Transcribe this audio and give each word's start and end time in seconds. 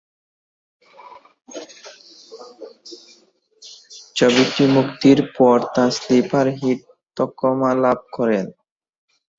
ছবিটি 4.15 4.63
মুক্তির 4.75 5.19
পর 5.35 5.57
তা 5.73 5.83
স্লিপার 5.97 6.47
হিট 6.57 6.79
তকমা 7.17 7.71
লাভ 7.83 7.99
করে। 8.15 8.39